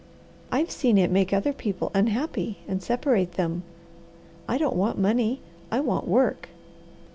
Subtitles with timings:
[0.51, 3.61] I've seen it make other people unhappy and separate them.
[4.49, 6.49] I don't want money, I want work.